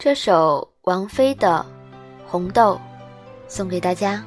[0.00, 1.66] 这首王菲的
[2.30, 2.76] 《红豆》
[3.48, 4.24] 送给大家。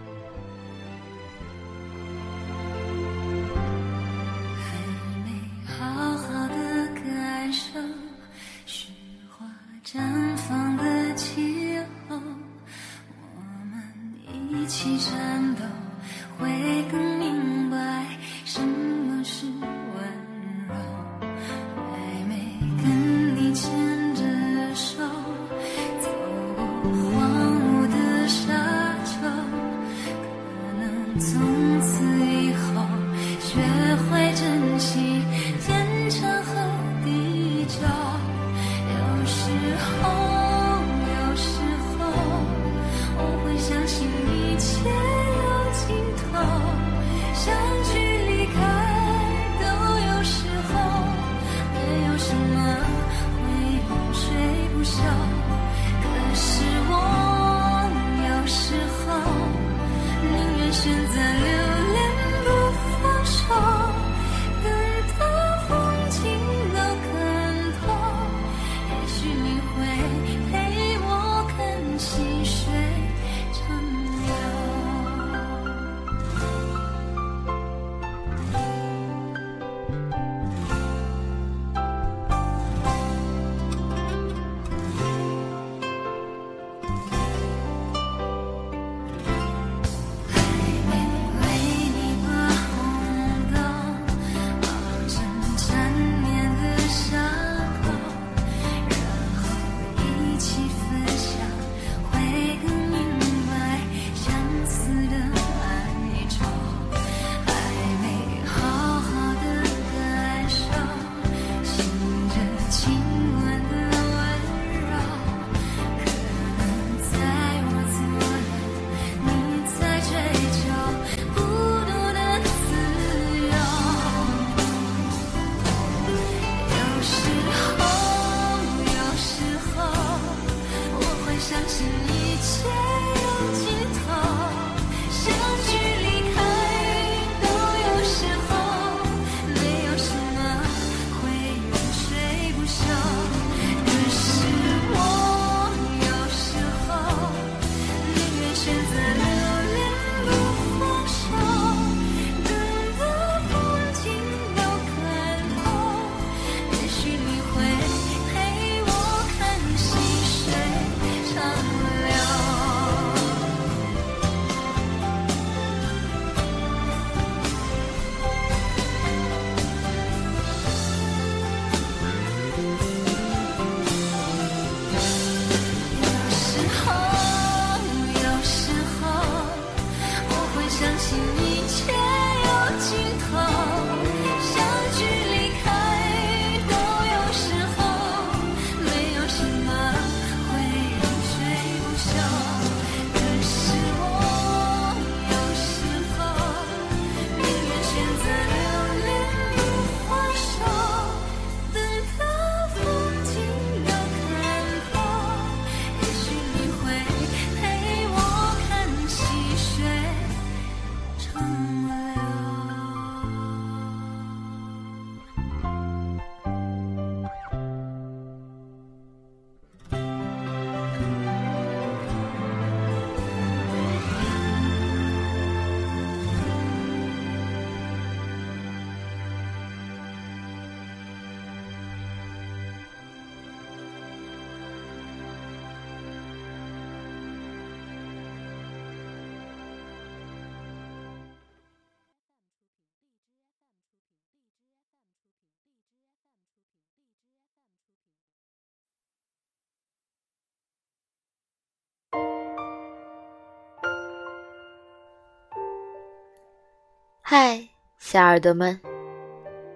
[257.34, 257.66] 嗨，
[257.98, 258.78] 小耳朵们，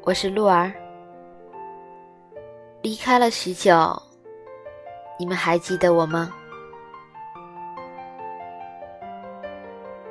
[0.03, 0.73] 我是鹿儿。
[2.81, 3.97] 离开了许久，
[5.17, 6.33] 你们还记得我吗？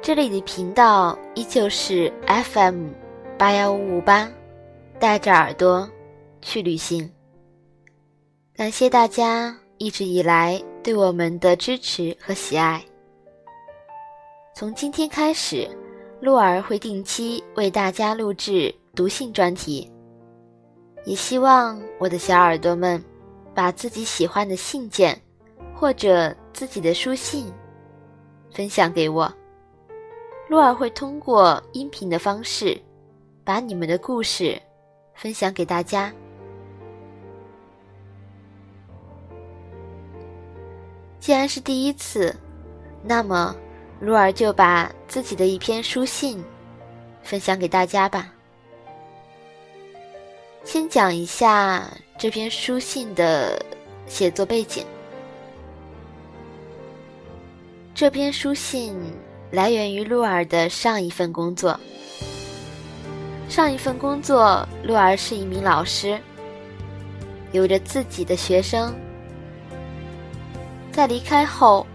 [0.00, 2.88] 这里的频道依旧是 FM
[3.36, 4.26] 八幺五五八，
[4.98, 5.86] 带着耳朵
[6.40, 7.12] 去旅行。
[8.56, 12.82] 感谢大家一直以来对我们的支持和喜爱。
[14.54, 15.68] 从今天开始。
[16.24, 19.92] 鹿儿会定期为大家录制读信专题，
[21.04, 23.04] 也希望我的小耳朵们
[23.54, 25.20] 把自己喜欢的信件
[25.74, 27.52] 或者自己的书信
[28.50, 29.30] 分享给我。
[30.48, 32.80] 洛儿会通过音频的方式，
[33.44, 34.58] 把你们的故事
[35.14, 36.10] 分享给大家。
[41.20, 42.34] 既然是第一次，
[43.02, 43.54] 那么
[44.04, 46.44] 鹿儿就把自己的一篇书信
[47.22, 48.30] 分享给大家吧。
[50.62, 53.58] 先讲一下这篇书信的
[54.06, 54.84] 写作背景。
[57.94, 58.94] 这篇书信
[59.50, 61.80] 来源于鹿儿的上一份工作。
[63.48, 66.20] 上一份工作，鹿儿是一名老师，
[67.52, 68.94] 有着自己的学生。
[70.92, 71.86] 在离开后，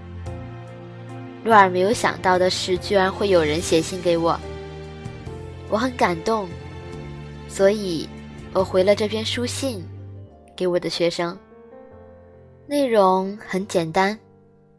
[1.44, 4.40] 洛尔没有想到的是，居然会有人写信给我，
[5.70, 6.48] 我很感动，
[7.48, 8.08] 所以
[8.54, 9.84] 我回了这篇书信
[10.56, 11.38] 给我的学生。
[12.68, 14.18] 内容很简单，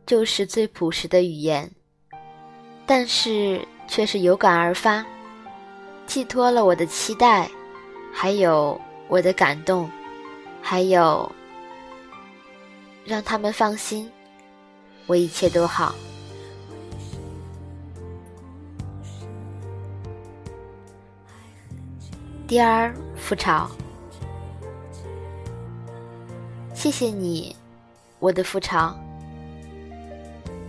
[0.07, 1.69] 就是最朴实的语言，
[2.87, 5.05] 但是却是有感而发，
[6.07, 7.51] 寄托了我的期待，
[8.13, 9.91] 还有我的感动，
[10.63, 11.31] 还有。
[13.03, 14.09] 让他们放心，
[15.07, 15.95] 我一切都好。
[22.51, 23.71] 第二复巢，
[26.75, 27.55] 谢谢你，
[28.19, 28.93] 我的复巢。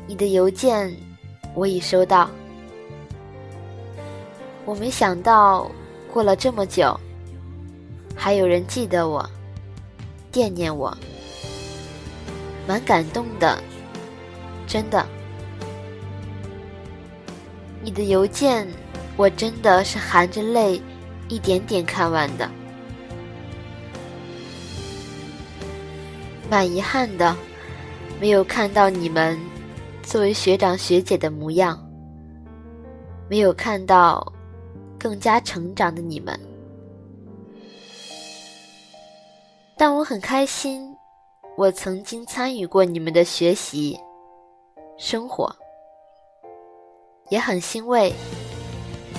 [0.05, 0.95] 你的邮件
[1.55, 2.29] 我已收到。
[4.63, 5.71] 我没想到
[6.13, 6.95] 过了这么久，
[8.15, 9.27] 还有人记得我，
[10.31, 10.95] 惦念我。
[12.67, 13.57] 蛮感动的，
[14.67, 15.03] 真的。
[17.81, 18.67] 你的邮件，
[19.17, 20.79] 我真的是含着泪，
[21.31, 22.51] 一点点看完的。
[26.49, 27.33] 蛮遗憾的，
[28.19, 29.39] 没有看到你们
[30.03, 31.81] 作为学长学姐的模样，
[33.29, 34.29] 没有看到
[34.99, 36.37] 更加成长的你们。
[39.77, 40.93] 但我很开心。
[41.57, 43.99] 我曾经参与过你们的学习、
[44.97, 45.53] 生活，
[47.29, 48.11] 也很欣慰，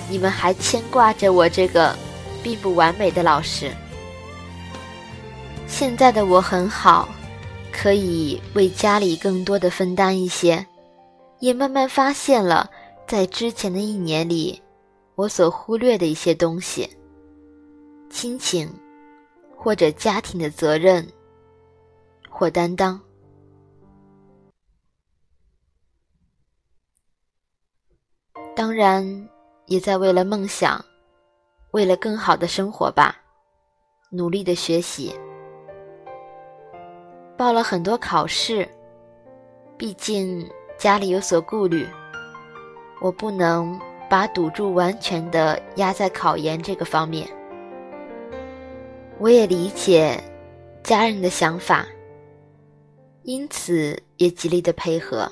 [0.09, 1.95] 你们还牵挂着我这个
[2.43, 3.71] 并不完美的老师。
[5.67, 7.09] 现在的我很好，
[7.71, 10.65] 可以为家里更多的分担一些，
[11.39, 12.69] 也慢慢发现了
[13.07, 14.61] 在之前的一年里，
[15.15, 16.89] 我所忽略的一些东西，
[18.09, 18.71] 亲情
[19.55, 21.07] 或者家庭的责任。
[22.35, 22.99] 或担当，
[28.55, 29.29] 当然
[29.65, 30.83] 也在为了梦想，
[31.71, 33.15] 为了更好的生活吧，
[34.09, 35.13] 努力的学习，
[37.37, 38.67] 报了很多考试。
[39.77, 41.87] 毕竟家里有所顾虑，
[43.01, 43.79] 我不能
[44.09, 47.27] 把赌注完全的压在考研这个方面。
[49.19, 50.21] 我也理解
[50.83, 51.85] 家人的想法。
[53.23, 55.31] 因此也极力的配合。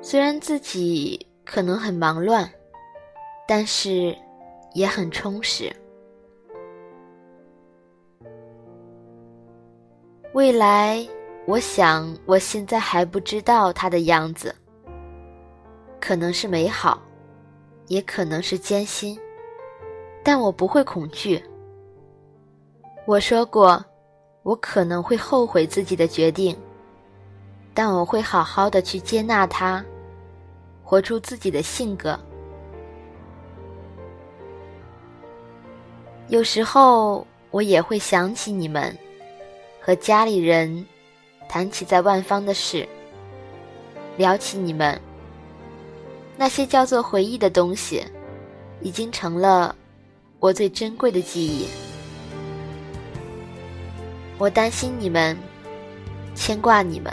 [0.00, 2.48] 虽然自己可能很忙乱，
[3.48, 4.14] 但是
[4.74, 5.74] 也很充实。
[10.34, 11.08] 未来，
[11.46, 14.54] 我想我现在还不知道它的样子，
[15.98, 17.00] 可能是美好，
[17.86, 19.18] 也可能是艰辛，
[20.22, 21.42] 但我不会恐惧。
[23.06, 23.82] 我说过。
[24.44, 26.56] 我可能会后悔自己的决定，
[27.74, 29.84] 但我会好好的去接纳它，
[30.82, 32.18] 活出自己的性格。
[36.28, 38.94] 有时候我也会想起你们，
[39.80, 40.84] 和家里人
[41.48, 42.86] 谈起在万方的事，
[44.18, 45.00] 聊起你们，
[46.36, 48.04] 那些叫做回忆的东西，
[48.82, 49.74] 已经成了
[50.38, 51.66] 我最珍贵的记忆。
[54.36, 55.34] 我担心你们，
[56.34, 57.10] 牵挂你们，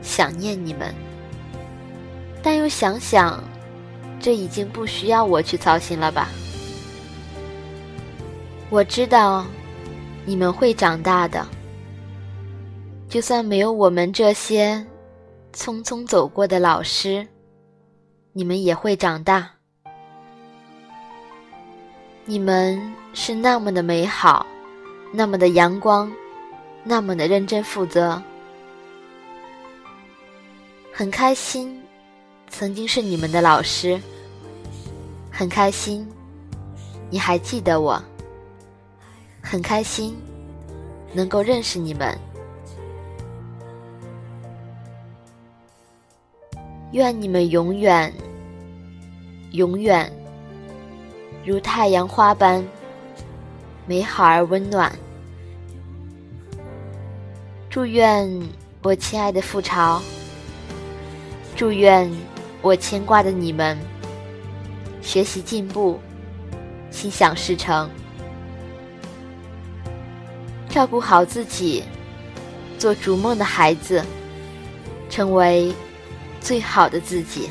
[0.00, 0.94] 想念你们，
[2.42, 3.44] 但又想想，
[4.18, 6.30] 这已经不需要我去操心了吧？
[8.70, 9.44] 我知道，
[10.24, 11.44] 你们会长大的。
[13.08, 14.86] 就算没有我们这些
[15.52, 17.26] 匆匆走过的老师，
[18.32, 19.50] 你们也会长大。
[22.24, 22.80] 你们
[23.12, 24.46] 是那么的美好。
[25.12, 26.08] 那么的阳光，
[26.84, 28.22] 那么的认真负责，
[30.92, 31.82] 很开心，
[32.48, 34.00] 曾经是你们的老师，
[35.28, 36.08] 很开心，
[37.10, 38.00] 你还记得我，
[39.42, 40.16] 很开心
[41.12, 42.16] 能够认识你们，
[46.92, 48.12] 愿你们永远、
[49.52, 50.12] 永远
[51.44, 52.64] 如太阳花般
[53.86, 54.92] 美好而温暖。
[57.68, 58.28] 祝愿
[58.82, 60.02] 我亲爱的复巢，
[61.56, 62.10] 祝愿
[62.62, 63.78] 我牵挂的你们
[65.00, 65.98] 学习进步，
[66.90, 67.88] 心想事成。
[70.70, 71.82] 照顾好自己，
[72.78, 74.02] 做逐梦的孩子，
[75.10, 75.74] 成为
[76.40, 77.50] 最好的自己。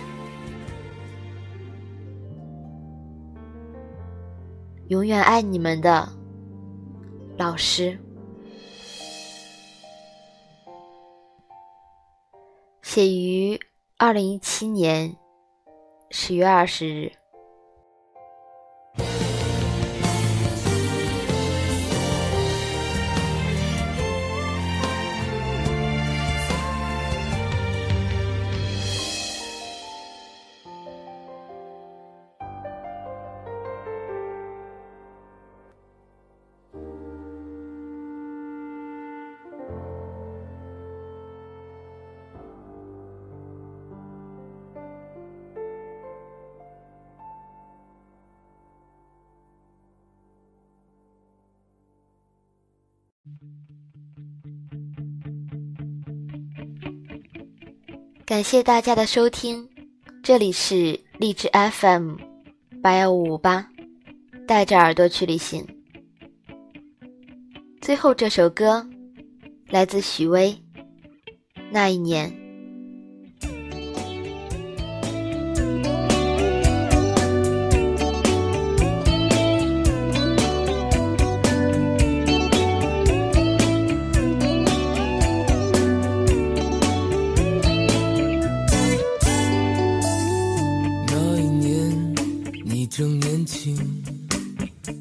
[4.88, 6.10] 永远爱你们的
[7.38, 8.00] 老师。
[12.82, 13.60] 写于
[13.98, 15.16] 二零一七年
[16.10, 17.19] 十月二十日。
[58.26, 59.68] 感谢大家的收听，
[60.22, 62.16] 这里是荔枝 FM
[62.82, 63.68] 八幺五五八，
[64.48, 65.66] 带着耳朵去旅行。
[67.82, 68.88] 最后这首歌
[69.70, 70.56] 来自许巍，
[71.72, 72.32] 《那一年》。